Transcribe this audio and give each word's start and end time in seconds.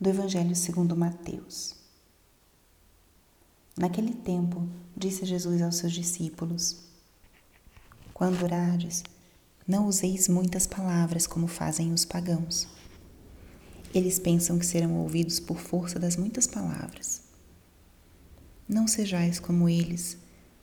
do 0.00 0.10
Evangelho 0.10 0.54
segundo 0.56 0.96
Mateus. 0.96 1.74
Naquele 3.76 4.12
tempo, 4.12 4.68
disse 4.96 5.24
Jesus 5.24 5.62
aos 5.62 5.76
seus 5.76 5.92
discípulos: 5.92 6.78
Quando 8.12 8.42
orardes, 8.42 9.02
não 9.66 9.86
useis 9.86 10.28
muitas 10.28 10.66
palavras 10.66 11.26
como 11.26 11.46
fazem 11.46 11.92
os 11.92 12.04
pagãos. 12.04 12.66
Eles 13.94 14.18
pensam 14.18 14.58
que 14.58 14.66
serão 14.66 14.96
ouvidos 14.96 15.38
por 15.38 15.58
força 15.58 15.98
das 15.98 16.16
muitas 16.16 16.46
palavras. 16.46 17.22
Não 18.68 18.88
sejais 18.88 19.38
como 19.38 19.68
eles, 19.68 20.18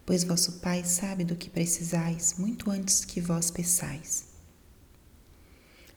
pois 0.06 0.24
vosso 0.24 0.60
Pai 0.60 0.84
sabe 0.84 1.24
do 1.24 1.36
que 1.36 1.50
precisais 1.50 2.36
muito 2.38 2.70
antes 2.70 3.06
que 3.06 3.22
vós 3.22 3.50
peçais. 3.50 4.26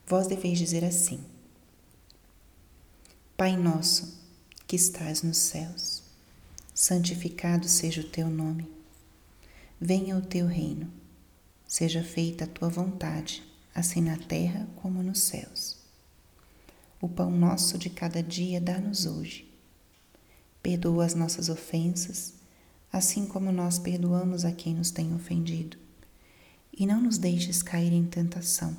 Vós 0.06 0.26
deveis 0.28 0.58
dizer 0.58 0.84
assim: 0.84 1.33
Pai 3.36 3.56
nosso, 3.56 4.16
que 4.64 4.76
estás 4.76 5.24
nos 5.24 5.38
céus, 5.38 6.04
santificado 6.72 7.68
seja 7.68 8.00
o 8.00 8.08
teu 8.08 8.30
nome. 8.30 8.70
Venha 9.80 10.16
o 10.16 10.22
teu 10.22 10.46
reino. 10.46 10.88
Seja 11.66 12.04
feita 12.04 12.44
a 12.44 12.46
tua 12.46 12.68
vontade, 12.68 13.42
assim 13.74 14.00
na 14.00 14.16
terra 14.16 14.68
como 14.76 15.02
nos 15.02 15.22
céus. 15.22 15.76
O 17.00 17.08
pão 17.08 17.28
nosso 17.28 17.76
de 17.76 17.90
cada 17.90 18.22
dia 18.22 18.60
dá-nos 18.60 19.04
hoje. 19.04 19.52
Perdoa 20.62 21.04
as 21.04 21.16
nossas 21.16 21.48
ofensas, 21.48 22.34
assim 22.92 23.26
como 23.26 23.50
nós 23.50 23.80
perdoamos 23.80 24.44
a 24.44 24.52
quem 24.52 24.76
nos 24.76 24.92
tem 24.92 25.12
ofendido. 25.12 25.76
E 26.72 26.86
não 26.86 27.00
nos 27.00 27.18
deixes 27.18 27.64
cair 27.64 27.92
em 27.92 28.04
tentação, 28.06 28.76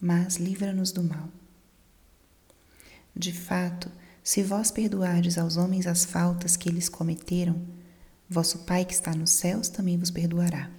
mas 0.00 0.34
livra-nos 0.34 0.90
do 0.90 1.04
mal 1.04 1.28
de 3.14 3.32
fato, 3.32 3.90
se 4.22 4.42
vós 4.42 4.70
perdoardes 4.70 5.38
aos 5.38 5.56
homens 5.56 5.86
as 5.86 6.04
faltas 6.04 6.56
que 6.56 6.68
eles 6.68 6.88
cometeram, 6.88 7.60
vosso 8.28 8.58
Pai 8.58 8.84
que 8.84 8.92
está 8.92 9.14
nos 9.14 9.30
céus 9.30 9.68
também 9.68 9.96
vos 9.98 10.10
perdoará. 10.10 10.70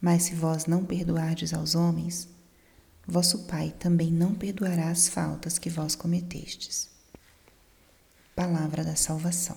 Mas 0.00 0.22
se 0.22 0.34
vós 0.34 0.66
não 0.66 0.84
perdoardes 0.84 1.52
aos 1.52 1.74
homens, 1.74 2.28
vosso 3.06 3.46
Pai 3.46 3.74
também 3.78 4.12
não 4.12 4.34
perdoará 4.34 4.90
as 4.90 5.08
faltas 5.08 5.58
que 5.58 5.68
vós 5.68 5.96
cometestes. 5.96 6.88
Palavra 8.36 8.84
da 8.84 8.94
salvação. 8.94 9.56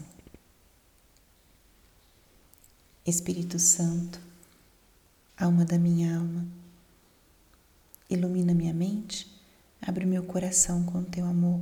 Espírito 3.05 3.59
Santo, 3.59 4.19
alma 5.38 5.63
da 5.63 5.77
minha 5.77 6.17
alma, 6.17 6.45
ilumina 8.09 8.53
minha 8.53 8.73
mente 8.73 9.36
Abre 9.81 10.06
meu 10.06 10.23
coração 10.23 10.83
com 10.83 11.03
teu 11.03 11.25
amor, 11.25 11.61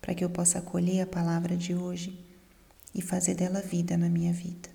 para 0.00 0.14
que 0.14 0.24
eu 0.24 0.30
possa 0.30 0.58
acolher 0.58 1.02
a 1.02 1.06
palavra 1.06 1.56
de 1.56 1.74
hoje 1.74 2.18
e 2.94 3.02
fazer 3.02 3.34
dela 3.34 3.60
vida 3.60 3.96
na 3.96 4.08
minha 4.08 4.32
vida. 4.32 4.68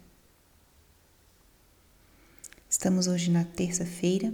Estamos 2.70 3.08
hoje 3.08 3.32
na 3.32 3.44
terça-feira 3.44 4.34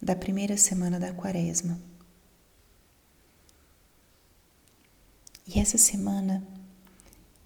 da 0.00 0.14
primeira 0.14 0.56
semana 0.56 1.00
da 1.00 1.12
Quaresma. 1.12 1.78
E 5.46 5.58
essa 5.58 5.76
semana 5.76 6.46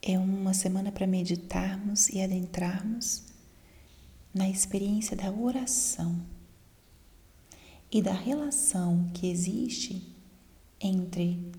é 0.02 0.18
uma 0.18 0.52
semana 0.52 0.92
para 0.92 1.06
meditarmos 1.06 2.08
e 2.10 2.20
adentrarmos 2.20 3.22
na 4.34 4.48
experiência 4.48 5.16
da 5.16 5.30
oração 5.30 6.20
e 7.90 8.02
da 8.02 8.12
relação 8.12 9.08
que 9.14 9.30
existe 9.30 10.13
entre 10.86 11.50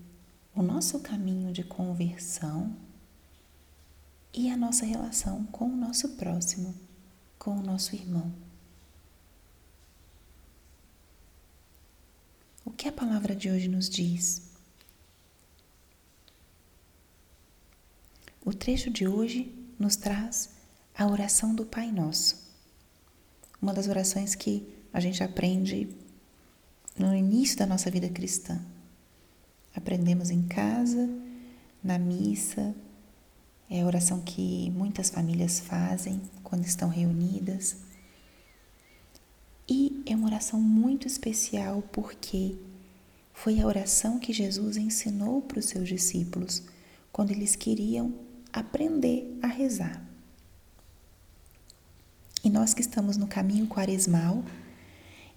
o 0.54 0.62
nosso 0.62 1.00
caminho 1.00 1.52
de 1.52 1.64
conversão 1.64 2.76
e 4.32 4.48
a 4.48 4.56
nossa 4.56 4.86
relação 4.86 5.44
com 5.46 5.66
o 5.66 5.76
nosso 5.76 6.10
próximo, 6.10 6.72
com 7.36 7.58
o 7.58 7.62
nosso 7.62 7.96
irmão. 7.96 8.32
O 12.64 12.70
que 12.70 12.88
a 12.88 12.92
palavra 12.92 13.34
de 13.34 13.50
hoje 13.50 13.66
nos 13.66 13.90
diz? 13.90 14.42
O 18.44 18.54
trecho 18.54 18.90
de 18.90 19.08
hoje 19.08 19.52
nos 19.76 19.96
traz 19.96 20.50
a 20.94 21.04
oração 21.04 21.52
do 21.52 21.66
Pai 21.66 21.90
Nosso, 21.90 22.48
uma 23.60 23.74
das 23.74 23.88
orações 23.88 24.36
que 24.36 24.72
a 24.92 25.00
gente 25.00 25.22
aprende 25.24 25.88
no 26.96 27.12
início 27.12 27.58
da 27.58 27.66
nossa 27.66 27.90
vida 27.90 28.08
cristã. 28.08 28.64
Aprendemos 29.76 30.30
em 30.30 30.42
casa, 30.42 31.08
na 31.84 31.98
missa, 31.98 32.74
é 33.68 33.82
a 33.82 33.86
oração 33.86 34.20
que 34.22 34.70
muitas 34.70 35.10
famílias 35.10 35.60
fazem 35.60 36.22
quando 36.42 36.64
estão 36.64 36.88
reunidas. 36.88 37.76
E 39.68 40.02
é 40.06 40.14
uma 40.14 40.28
oração 40.28 40.60
muito 40.60 41.06
especial 41.06 41.82
porque 41.92 42.56
foi 43.34 43.60
a 43.60 43.66
oração 43.66 44.18
que 44.18 44.32
Jesus 44.32 44.76
ensinou 44.76 45.42
para 45.42 45.58
os 45.58 45.66
seus 45.66 45.88
discípulos 45.88 46.62
quando 47.12 47.32
eles 47.32 47.54
queriam 47.54 48.14
aprender 48.52 49.38
a 49.42 49.46
rezar. 49.46 50.02
E 52.42 52.48
nós 52.48 52.72
que 52.72 52.80
estamos 52.80 53.16
no 53.16 53.26
caminho 53.26 53.66
quaresmal, 53.66 54.44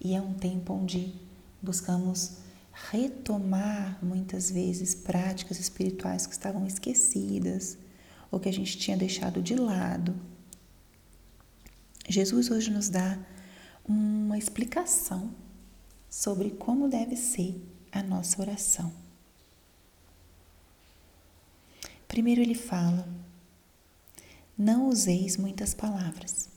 e 0.00 0.14
é 0.14 0.20
um 0.20 0.32
tempo 0.32 0.72
onde 0.72 1.12
buscamos 1.60 2.38
retomar 2.72 3.98
muitas 4.02 4.50
vezes 4.50 4.94
práticas 4.94 5.58
espirituais 5.58 6.26
que 6.26 6.32
estavam 6.32 6.66
esquecidas 6.66 7.76
ou 8.30 8.38
que 8.38 8.48
a 8.48 8.52
gente 8.52 8.78
tinha 8.78 8.96
deixado 8.96 9.42
de 9.42 9.54
lado. 9.54 10.14
Jesus 12.08 12.50
hoje 12.50 12.70
nos 12.70 12.88
dá 12.88 13.18
uma 13.84 14.38
explicação 14.38 15.34
sobre 16.08 16.50
como 16.50 16.88
deve 16.88 17.16
ser 17.16 17.60
a 17.92 18.02
nossa 18.02 18.40
oração. 18.40 18.92
Primeiro 22.06 22.40
ele 22.40 22.54
fala: 22.54 23.08
não 24.58 24.88
useis 24.88 25.36
muitas 25.36 25.72
palavras. 25.72 26.48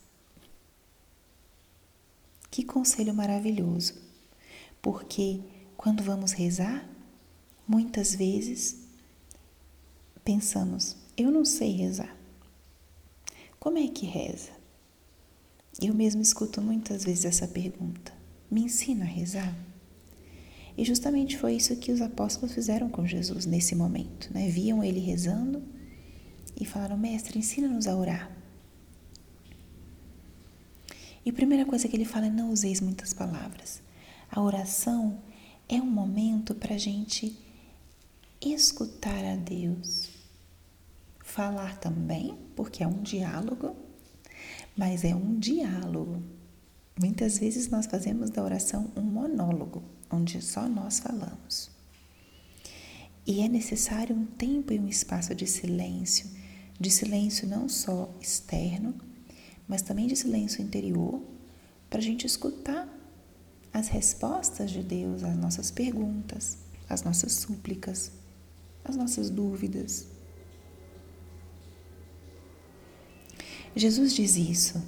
Que 2.50 2.64
conselho 2.64 3.14
maravilhoso, 3.14 3.96
porque 4.82 5.42
quando 5.84 6.02
vamos 6.02 6.32
rezar, 6.32 6.90
muitas 7.68 8.16
vezes 8.16 8.78
pensamos: 10.24 10.96
eu 11.18 11.30
não 11.30 11.44
sei 11.44 11.74
rezar. 11.74 12.16
Como 13.60 13.78
é 13.78 13.86
que 13.90 14.06
reza? 14.06 14.52
Eu 15.82 15.94
mesmo 15.94 16.22
escuto 16.22 16.62
muitas 16.62 17.04
vezes 17.04 17.26
essa 17.26 17.50
pergunta: 17.50 18.14
me 18.50 18.62
ensina 18.62 19.04
a 19.04 19.08
rezar? 19.08 19.54
E 20.78 20.86
justamente 20.86 21.38
foi 21.38 21.56
isso 21.56 21.76
que 21.76 21.92
os 21.92 22.00
apóstolos 22.00 22.56
fizeram 22.56 22.88
com 22.88 23.06
Jesus 23.06 23.46
nesse 23.46 23.76
momento, 23.76 24.34
né? 24.34 24.48
Viam 24.48 24.82
ele 24.82 25.02
rezando 25.02 25.62
e 26.58 26.64
falaram: 26.64 26.98
Mestre, 26.98 27.38
ensina-nos 27.38 27.88
a 27.88 27.96
orar. 27.98 28.32
E 31.26 31.30
a 31.30 31.34
primeira 31.34 31.66
coisa 31.66 31.90
que 31.90 31.96
ele 31.98 32.06
fala 32.06 32.28
é: 32.28 32.30
não 32.30 32.54
useis 32.54 32.80
muitas 32.80 33.12
palavras. 33.12 33.82
A 34.32 34.42
oração 34.42 35.22
é 35.76 35.82
um 35.82 35.90
momento 35.90 36.54
para 36.54 36.76
a 36.76 36.78
gente 36.78 37.36
escutar 38.40 39.26
a 39.26 39.36
Deus, 39.36 40.10
falar 41.24 41.80
também, 41.80 42.38
porque 42.56 42.84
é 42.84 42.88
um 42.88 43.02
diálogo, 43.02 43.76
mas 44.78 45.04
é 45.04 45.16
um 45.16 45.40
diálogo. 45.40 46.22
Muitas 47.00 47.40
vezes 47.40 47.70
nós 47.70 47.88
fazemos 47.88 48.30
da 48.30 48.44
oração 48.44 48.92
um 48.96 49.02
monólogo, 49.02 49.84
onde 50.12 50.40
só 50.44 50.68
nós 50.70 51.00
falamos. 51.00 51.72
E 53.26 53.42
é 53.42 53.48
necessário 53.48 54.16
um 54.16 54.26
tempo 54.26 54.74
e 54.74 54.80
um 54.80 54.88
espaço 54.88 55.34
de 55.34 55.48
silêncio, 55.48 56.30
de 56.80 56.92
silêncio 56.92 57.48
não 57.48 57.68
só 57.68 58.14
externo, 58.22 58.94
mas 59.68 59.82
também 59.82 60.06
de 60.06 60.16
silêncio 60.16 60.62
interior, 60.62 61.20
para 61.90 61.98
a 61.98 62.04
gente 62.04 62.28
escutar 62.28 62.88
as 63.74 63.88
respostas 63.88 64.70
de 64.70 64.84
Deus 64.84 65.24
às 65.24 65.36
nossas 65.36 65.72
perguntas, 65.72 66.58
às 66.88 67.02
nossas 67.02 67.32
súplicas, 67.34 68.12
às 68.86 68.96
nossas 68.96 69.30
dúvidas. 69.30 70.08
Jesus 73.76 74.14
diz 74.14 74.36
isso. 74.36 74.82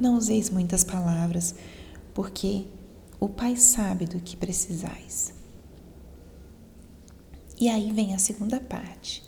Não 0.00 0.16
useis 0.16 0.48
muitas 0.48 0.82
palavras, 0.82 1.54
porque 2.14 2.66
o 3.20 3.28
Pai 3.28 3.56
sabe 3.56 4.06
do 4.06 4.18
que 4.20 4.36
precisais. 4.36 5.34
E 7.60 7.68
aí 7.68 7.92
vem 7.92 8.14
a 8.14 8.18
segunda 8.18 8.58
parte. 8.58 9.22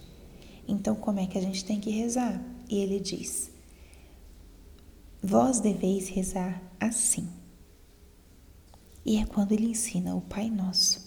Então, 0.66 0.96
como 0.96 1.20
é 1.20 1.26
que 1.26 1.38
a 1.38 1.40
gente 1.40 1.64
tem 1.64 1.78
que 1.78 1.90
rezar? 1.90 2.42
E 2.68 2.78
ele 2.78 2.98
diz: 2.98 3.50
Vós 5.22 5.60
deveis 5.60 6.08
rezar 6.08 6.60
assim. 6.80 7.28
E 9.06 9.18
é 9.18 9.24
quando 9.24 9.52
ele 9.52 9.70
ensina 9.70 10.16
o 10.16 10.20
Pai 10.20 10.50
Nosso. 10.50 11.06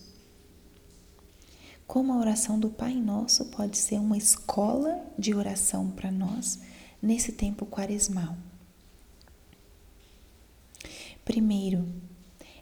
como 1.89 2.13
a 2.13 2.17
oração 2.17 2.59
do 2.59 2.69
Pai 2.69 2.93
Nosso 2.93 3.45
pode 3.45 3.75
ser 3.75 3.95
uma 3.99 4.15
escola 4.15 5.03
de 5.17 5.33
oração 5.33 5.89
para 5.89 6.11
nós 6.11 6.59
nesse 7.01 7.31
tempo 7.31 7.65
quaresmal. 7.65 8.37
Primeiro, 11.25 11.87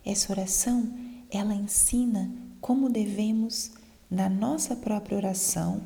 essa 0.05 0.31
oração, 0.31 0.93
ela 1.29 1.53
ensina 1.53 2.31
como 2.61 2.89
devemos, 2.89 3.71
na 4.09 4.29
nossa 4.29 4.77
própria 4.77 5.17
oração, 5.17 5.81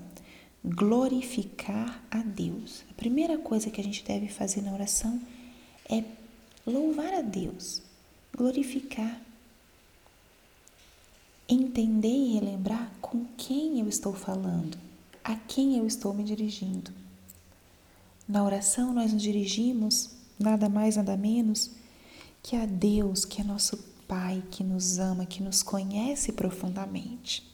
glorificar 0.63 2.03
a 2.11 2.19
Deus. 2.19 2.83
A 2.91 2.93
primeira 2.93 3.39
coisa 3.39 3.71
que 3.71 3.81
a 3.81 3.83
gente 3.83 4.05
deve 4.05 4.27
fazer 4.27 4.61
na 4.61 4.71
oração 4.71 5.19
é 5.89 6.03
louvar 6.63 7.11
a 7.15 7.21
Deus, 7.21 7.81
glorificar, 8.37 9.19
entender 11.53 12.07
e 12.07 12.33
relembrar 12.35 12.91
com 13.01 13.25
quem 13.37 13.79
eu 13.79 13.87
estou 13.87 14.13
falando, 14.13 14.77
a 15.23 15.35
quem 15.35 15.77
eu 15.77 15.85
estou 15.85 16.13
me 16.13 16.23
dirigindo. 16.23 16.91
Na 18.27 18.43
oração, 18.43 18.93
nós 18.93 19.11
nos 19.11 19.21
dirigimos 19.21 20.11
nada 20.39 20.69
mais, 20.69 20.95
nada 20.95 21.17
menos 21.17 21.71
que 22.41 22.55
a 22.55 22.65
Deus, 22.65 23.25
que 23.25 23.41
é 23.41 23.43
nosso 23.43 23.91
Pai, 24.07 24.43
que 24.51 24.63
nos 24.63 24.99
ama, 24.99 25.25
que 25.25 25.41
nos 25.41 25.63
conhece 25.63 26.33
profundamente. 26.33 27.49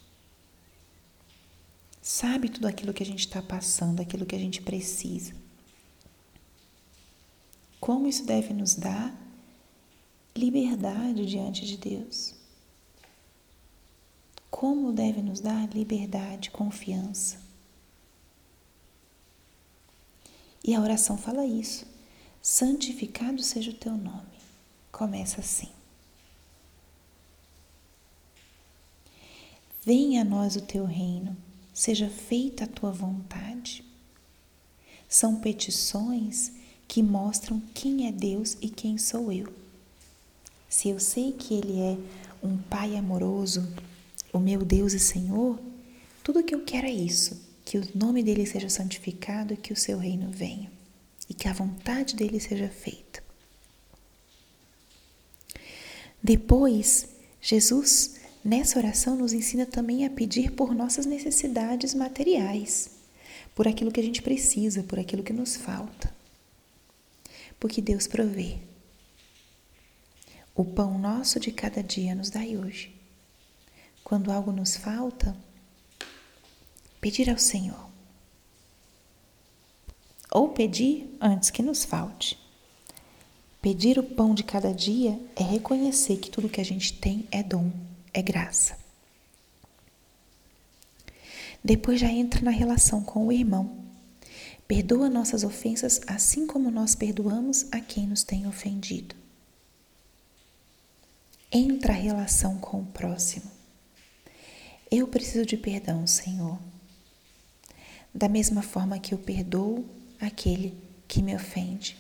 Sabe 2.02 2.50
tudo 2.50 2.68
aquilo 2.68 2.94
que 2.94 3.04
a 3.04 3.06
gente 3.06 3.20
está 3.20 3.42
passando, 3.42 4.00
aquilo 4.00 4.26
que 4.26 4.36
a 4.36 4.40
gente 4.40 4.62
precisa. 4.62 5.34
Como 7.80 8.08
isso 8.08 8.26
deve 8.26 8.54
nos 8.54 8.76
dar 8.76 9.16
liberdade 10.36 11.26
diante 11.26 11.66
de 11.66 11.78
Deus. 11.78 12.37
Como 14.50 14.92
deve 14.92 15.22
nos 15.22 15.40
dar 15.40 15.70
liberdade, 15.70 16.52
confiança. 16.52 17.40
E 20.64 20.74
a 20.76 20.82
oração 20.82 21.18
fala 21.18 21.46
isso. 21.46 21.86
Santificado 22.42 23.42
seja 23.42 23.72
o 23.72 23.76
teu 23.76 23.96
nome. 23.96 24.38
Começa 24.92 25.42
assim. 25.42 25.70
Venha 29.86 30.22
a 30.22 30.26
nós 30.26 30.58
o 30.58 30.62
teu 30.62 30.84
reino, 30.84 31.38
seja 31.74 32.10
feita 32.10 32.66
a 32.66 32.68
tua 32.68 32.92
vontade. 32.92 33.86
São 35.08 35.40
petições 35.40 36.52
que 36.88 37.02
mostram 37.02 37.62
quem 37.74 38.08
é 38.08 38.12
Deus 38.12 38.58
e 38.62 38.70
quem 38.70 38.98
sou 38.98 39.32
eu. 39.32 39.54
Se 40.68 40.90
eu 40.90 41.00
sei 41.00 41.32
que 41.32 41.54
Ele 41.54 41.80
é 41.80 41.98
um 42.46 42.58
Pai 42.58 42.98
amoroso, 42.98 43.66
o 44.34 44.40
meu 44.40 44.64
Deus 44.64 44.94
e 44.94 45.00
Senhor, 45.00 45.60
tudo 46.24 46.44
que 46.44 46.54
eu 46.54 46.64
quero 46.64 46.88
é 46.88 46.92
isso: 46.92 47.40
que 47.66 47.78
o 47.78 47.88
nome 47.96 48.24
dele 48.24 48.46
seja 48.46 48.70
santificado 48.70 49.54
e 49.54 49.58
que 49.58 49.74
o 49.74 49.76
seu 49.76 49.98
reino 49.98 50.30
venha, 50.32 50.72
e 51.30 51.34
que 51.34 51.48
a 51.48 51.54
vontade 51.54 52.16
dele 52.16 52.40
seja 52.40 52.70
feita. 52.70 53.24
Depois, 56.22 57.10
Jesus, 57.42 58.16
nessa 58.44 58.80
oração, 58.80 59.16
nos 59.16 59.34
ensina 59.34 59.66
também 59.66 60.06
a 60.06 60.10
pedir 60.10 60.52
por 60.52 60.74
nossas 60.74 61.06
necessidades 61.06 61.94
materiais, 61.94 62.90
por 63.56 63.68
aquilo 63.68 63.92
que 63.92 64.00
a 64.00 64.04
gente 64.04 64.22
precisa, 64.22 64.84
por 64.84 65.00
aquilo 65.00 65.24
que 65.24 65.34
nos 65.34 65.56
falta 65.56 66.18
porque 67.60 67.82
Deus 67.82 68.08
provê. 68.08 68.58
O 70.56 70.66
pão 70.66 70.98
nosso 70.98 71.40
de 71.40 71.52
cada 71.52 71.84
dia 71.84 72.16
nos 72.16 72.30
dai 72.30 72.58
hoje. 72.58 72.97
Quando 74.08 74.32
algo 74.32 74.54
nos 74.54 74.78
falta, 74.78 75.36
pedir 77.02 77.30
ao 77.30 77.38
Senhor. 77.38 77.90
Ou 80.32 80.48
pedir 80.48 81.14
antes 81.20 81.50
que 81.50 81.62
nos 81.62 81.84
falte. 81.84 82.40
Pedir 83.62 84.00
o 84.00 84.04
pão 84.04 84.34
de 84.34 84.46
cada 84.46 84.74
dia 84.74 85.20
é 85.36 85.44
reconhecer 85.44 86.20
que 86.20 86.30
tudo 86.30 86.48
que 86.48 86.62
a 86.62 86.64
gente 86.64 86.94
tem 86.94 87.28
é 87.30 87.44
dom, 87.44 87.70
é 88.14 88.22
graça. 88.22 88.80
Depois 91.62 92.00
já 92.00 92.08
entra 92.08 92.42
na 92.42 92.52
relação 92.52 93.04
com 93.04 93.28
o 93.28 93.32
irmão. 93.34 93.78
Perdoa 94.70 95.10
nossas 95.10 95.44
ofensas, 95.44 96.00
assim 96.08 96.48
como 96.48 96.72
nós 96.72 96.96
perdoamos 96.96 97.66
a 97.74 97.82
quem 97.82 98.08
nos 98.08 98.24
tem 98.24 98.48
ofendido. 98.48 99.18
Entra 101.52 101.92
a 101.92 101.98
relação 101.98 102.58
com 102.58 102.80
o 102.80 102.86
próximo. 102.86 103.57
Eu 104.90 105.08
preciso 105.08 105.46
de 105.46 105.58
perdão, 105.58 106.08
Senhor. 106.08 106.58
Da 108.14 108.30
mesma 108.30 108.62
forma 108.62 109.00
que 109.00 109.14
eu 109.14 109.18
perdoo 109.18 109.86
aquele 110.20 110.74
que 111.08 111.22
me 111.22 111.36
ofende. 111.36 111.98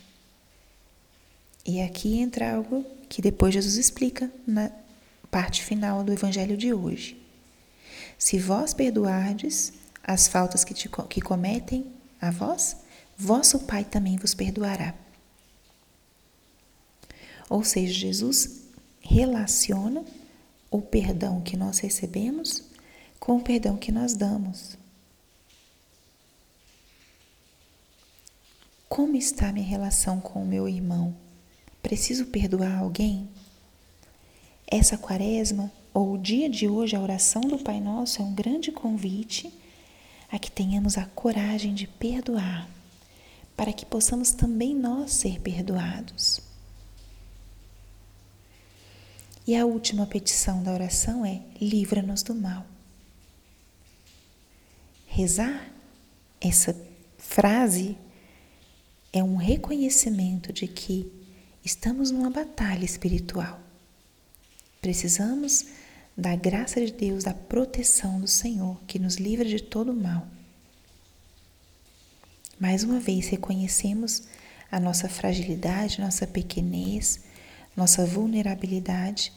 E 1.65 1.81
aqui 1.81 2.17
entra 2.19 2.55
algo 2.55 2.85
que 3.09 3.21
depois 3.21 3.53
Jesus 3.53 3.75
explica 3.75 4.31
na 4.45 4.71
parte 5.29 5.63
final 5.63 6.03
do 6.03 6.13
evangelho 6.13 6.55
de 6.55 6.73
hoje. 6.73 7.21
Se 8.17 8.39
vós 8.39 8.73
perdoardes 8.73 9.73
as 10.03 10.27
faltas 10.27 10.63
que, 10.63 10.73
te, 10.73 10.89
que 11.09 11.21
cometem 11.21 11.91
a 12.21 12.31
vós, 12.31 12.77
vosso 13.17 13.59
Pai 13.59 13.83
também 13.83 14.17
vos 14.17 14.33
perdoará. 14.33 14.95
Ou 17.49 17.63
seja, 17.63 17.93
Jesus 17.93 18.61
relaciona 19.01 20.03
o 20.71 20.81
perdão 20.81 21.41
que 21.41 21.55
nós 21.55 21.79
recebemos 21.79 22.63
com 23.19 23.37
o 23.37 23.41
perdão 23.41 23.77
que 23.77 23.91
nós 23.91 24.15
damos. 24.15 24.77
Como 28.87 29.15
está 29.15 29.51
minha 29.51 29.65
relação 29.65 30.19
com 30.19 30.43
o 30.43 30.47
meu 30.47 30.67
irmão? 30.67 31.15
Preciso 31.81 32.27
perdoar 32.27 32.79
alguém? 32.79 33.29
Essa 34.65 34.97
quaresma 34.97 35.71
ou 35.93 36.13
o 36.13 36.17
dia 36.17 36.49
de 36.49 36.67
hoje, 36.67 36.95
a 36.95 37.01
oração 37.01 37.41
do 37.41 37.57
Pai 37.57 37.79
Nosso 37.79 38.21
é 38.21 38.25
um 38.25 38.33
grande 38.33 38.71
convite 38.71 39.51
a 40.31 40.37
que 40.37 40.51
tenhamos 40.51 40.97
a 40.97 41.05
coragem 41.05 41.73
de 41.73 41.87
perdoar, 41.87 42.69
para 43.55 43.73
que 43.73 43.85
possamos 43.85 44.31
também 44.31 44.75
nós 44.75 45.11
ser 45.11 45.39
perdoados. 45.39 46.39
E 49.47 49.55
a 49.55 49.65
última 49.65 50.05
petição 50.05 50.61
da 50.61 50.71
oração 50.71 51.25
é: 51.25 51.41
livra-nos 51.59 52.21
do 52.21 52.35
mal. 52.35 52.65
Rezar, 55.17 55.73
essa 56.39 56.79
frase 57.17 57.97
é 59.11 59.23
um 59.23 59.35
reconhecimento 59.35 60.53
de 60.53 60.67
que 60.67 61.11
estamos 61.65 62.11
numa 62.11 62.29
batalha 62.29 62.85
espiritual. 62.85 63.59
Precisamos 64.79 65.69
da 66.15 66.35
graça 66.35 66.79
de 66.85 66.91
Deus, 66.91 67.23
da 67.23 67.33
proteção 67.33 68.21
do 68.21 68.27
Senhor, 68.27 68.79
que 68.85 68.99
nos 68.99 69.15
livra 69.15 69.45
de 69.49 69.59
todo 69.59 69.91
mal. 69.91 70.27
Mais 72.59 72.83
uma 72.83 72.99
vez, 72.99 73.27
reconhecemos 73.27 74.21
a 74.71 74.79
nossa 74.79 75.09
fragilidade, 75.09 75.99
nossa 75.99 76.27
pequenez, 76.27 77.21
nossa 77.75 78.05
vulnerabilidade 78.05 79.33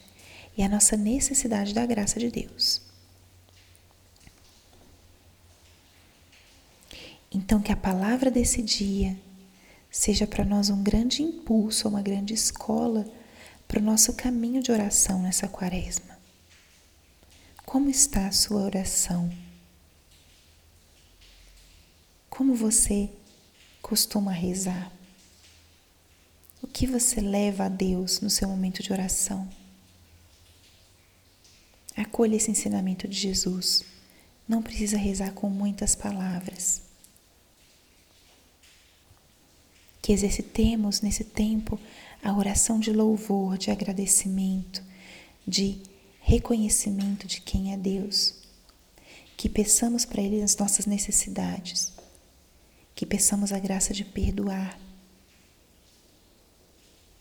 e 0.55 0.61
a 0.61 0.69
nossa 0.69 0.95
necessidade 0.95 1.73
da 1.73 1.83
graça 1.87 2.19
de 2.19 2.29
Deus. 2.29 2.90
Então, 7.33 7.61
que 7.61 7.71
a 7.71 7.77
palavra 7.77 8.29
desse 8.29 8.61
dia 8.61 9.17
seja 9.89 10.27
para 10.27 10.43
nós 10.43 10.69
um 10.69 10.83
grande 10.83 11.23
impulso, 11.23 11.87
uma 11.87 12.01
grande 12.01 12.33
escola 12.33 13.05
para 13.67 13.79
o 13.79 13.83
nosso 13.83 14.13
caminho 14.13 14.61
de 14.61 14.71
oração 14.71 15.21
nessa 15.21 15.47
quaresma. 15.47 16.19
Como 17.65 17.89
está 17.89 18.27
a 18.27 18.31
sua 18.33 18.61
oração? 18.61 19.31
Como 22.29 22.53
você 22.53 23.09
costuma 23.81 24.31
rezar? 24.33 24.91
O 26.61 26.67
que 26.67 26.85
você 26.85 27.21
leva 27.21 27.65
a 27.65 27.69
Deus 27.69 28.19
no 28.19 28.29
seu 28.29 28.49
momento 28.49 28.83
de 28.83 28.91
oração? 28.91 29.47
Acolha 31.95 32.35
esse 32.35 32.51
ensinamento 32.51 33.07
de 33.07 33.17
Jesus. 33.17 33.85
Não 34.47 34.61
precisa 34.61 34.97
rezar 34.97 35.31
com 35.31 35.49
muitas 35.49 35.95
palavras. 35.95 36.90
Que 40.01 40.11
exercitemos 40.11 41.01
nesse 41.01 41.23
tempo 41.23 41.79
a 42.23 42.35
oração 42.35 42.79
de 42.79 42.91
louvor, 42.91 43.57
de 43.57 43.71
agradecimento, 43.71 44.83
de 45.47 45.81
reconhecimento 46.21 47.27
de 47.27 47.41
quem 47.41 47.73
é 47.73 47.77
Deus, 47.77 48.35
que 49.35 49.49
peçamos 49.49 50.05
para 50.05 50.21
Ele 50.21 50.41
as 50.41 50.55
nossas 50.55 50.85
necessidades, 50.85 51.91
que 52.93 53.05
peçamos 53.05 53.51
a 53.51 53.59
graça 53.59 53.93
de 53.93 54.05
perdoar. 54.05 54.79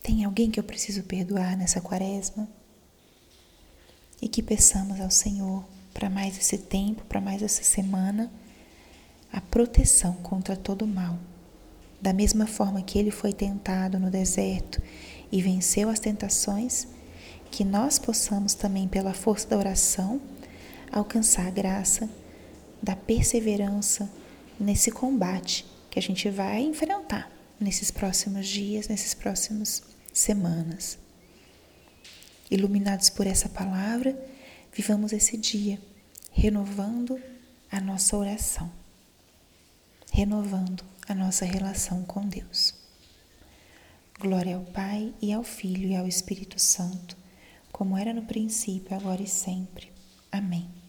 Tem 0.02 0.24
alguém 0.24 0.50
que 0.50 0.60
eu 0.60 0.64
preciso 0.64 1.02
perdoar 1.02 1.56
nessa 1.56 1.80
quaresma? 1.80 2.48
E 4.20 4.28
que 4.28 4.42
peçamos 4.42 5.00
ao 5.00 5.10
Senhor 5.10 5.64
para 5.94 6.10
mais 6.10 6.36
esse 6.36 6.58
tempo, 6.58 7.04
para 7.06 7.20
mais 7.20 7.42
essa 7.42 7.62
semana, 7.62 8.30
a 9.32 9.40
proteção 9.40 10.14
contra 10.14 10.56
todo 10.56 10.86
mal. 10.86 11.18
Da 12.00 12.12
mesma 12.12 12.46
forma 12.46 12.82
que 12.82 12.98
ele 12.98 13.10
foi 13.10 13.32
tentado 13.32 13.98
no 13.98 14.10
deserto 14.10 14.80
e 15.30 15.42
venceu 15.42 15.88
as 15.88 16.00
tentações, 16.00 16.86
que 17.50 17.64
nós 17.64 17.98
possamos 17.98 18.54
também, 18.54 18.88
pela 18.88 19.12
força 19.12 19.48
da 19.48 19.58
oração, 19.58 20.20
alcançar 20.90 21.46
a 21.46 21.50
graça 21.50 22.08
da 22.82 22.96
perseverança 22.96 24.10
nesse 24.58 24.90
combate 24.90 25.66
que 25.90 25.98
a 25.98 26.02
gente 26.02 26.30
vai 26.30 26.62
enfrentar 26.62 27.30
nesses 27.58 27.90
próximos 27.90 28.46
dias, 28.46 28.88
nesses 28.88 29.12
próximos 29.12 29.82
semanas. 30.12 30.98
Iluminados 32.50 33.10
por 33.10 33.26
essa 33.26 33.48
palavra, 33.48 34.18
vivamos 34.72 35.12
esse 35.12 35.36
dia 35.36 35.78
renovando 36.32 37.20
a 37.70 37.80
nossa 37.80 38.16
oração, 38.16 38.70
renovando 40.12 40.84
a 41.10 41.14
nossa 41.14 41.44
relação 41.44 42.04
com 42.04 42.24
Deus. 42.24 42.72
Glória 44.20 44.54
ao 44.54 44.62
Pai 44.62 45.12
e 45.20 45.32
ao 45.32 45.42
Filho 45.42 45.88
e 45.88 45.96
ao 45.96 46.06
Espírito 46.06 46.56
Santo, 46.60 47.16
como 47.72 47.98
era 47.98 48.14
no 48.14 48.22
princípio, 48.22 48.96
agora 48.96 49.20
e 49.20 49.26
sempre. 49.26 49.90
Amém. 50.30 50.79